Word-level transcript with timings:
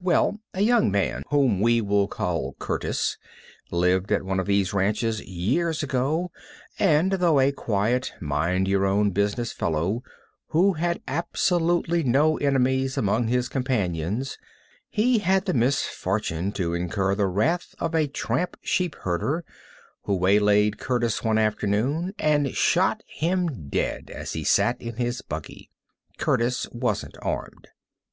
Well, 0.00 0.40
a 0.52 0.62
young 0.62 0.90
man 0.90 1.22
whom 1.30 1.60
we 1.60 1.80
will 1.80 2.08
call 2.08 2.56
Curtis 2.58 3.16
lived 3.70 4.10
at 4.10 4.24
one 4.24 4.40
of 4.40 4.46
these 4.48 4.72
ranches 4.74 5.20
years 5.22 5.84
ago, 5.84 6.32
and, 6.80 7.12
though 7.12 7.38
a 7.38 7.52
quiet, 7.52 8.12
mind 8.20 8.66
your 8.66 8.84
own 8.84 9.10
business 9.12 9.52
fellow, 9.52 10.02
who 10.48 10.72
had 10.72 11.00
absolutely 11.06 12.02
no 12.02 12.38
enemies 12.38 12.98
among 12.98 13.28
his 13.28 13.48
companions, 13.48 14.36
he 14.88 15.20
had 15.20 15.44
the 15.44 15.54
misfortune 15.54 16.50
to 16.54 16.74
incur 16.74 17.14
the 17.14 17.28
wrath 17.28 17.76
of 17.78 17.94
a 17.94 18.08
tramp 18.08 18.56
sheep 18.60 18.96
herder, 19.02 19.44
who 20.02 20.16
waylaid 20.16 20.78
Curtis 20.80 21.22
one 21.22 21.38
afternoon 21.38 22.14
and 22.18 22.52
shot 22.52 23.04
him 23.06 23.68
dead 23.68 24.10
as 24.10 24.32
he 24.32 24.42
sat 24.42 24.82
in 24.82 24.96
his 24.96 25.22
buggy. 25.22 25.70
Curtis 26.18 26.68
wasn't 26.72 27.16
armed. 27.22 27.68